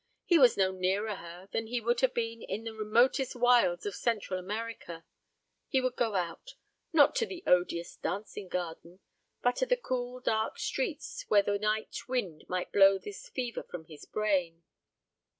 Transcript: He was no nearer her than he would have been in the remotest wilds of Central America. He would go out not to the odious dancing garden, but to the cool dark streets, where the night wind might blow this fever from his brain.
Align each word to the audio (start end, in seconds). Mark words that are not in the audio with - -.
He 0.25 0.39
was 0.39 0.57
no 0.57 0.71
nearer 0.71 1.13
her 1.13 1.47
than 1.51 1.67
he 1.67 1.79
would 1.79 2.01
have 2.01 2.15
been 2.15 2.41
in 2.41 2.63
the 2.63 2.73
remotest 2.73 3.35
wilds 3.35 3.85
of 3.85 3.93
Central 3.93 4.39
America. 4.39 5.05
He 5.67 5.79
would 5.79 5.95
go 5.95 6.15
out 6.15 6.55
not 6.91 7.13
to 7.17 7.27
the 7.27 7.43
odious 7.45 7.97
dancing 7.97 8.47
garden, 8.47 9.01
but 9.43 9.57
to 9.57 9.67
the 9.67 9.77
cool 9.77 10.19
dark 10.19 10.57
streets, 10.57 11.25
where 11.27 11.43
the 11.43 11.59
night 11.59 11.95
wind 12.07 12.45
might 12.49 12.71
blow 12.71 12.97
this 12.97 13.29
fever 13.29 13.61
from 13.61 13.85
his 13.85 14.05
brain. 14.05 14.63